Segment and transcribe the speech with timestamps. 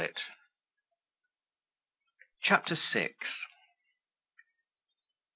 [2.41, 3.13] CHAPTER VI.
[3.21, 3.27] Mrs.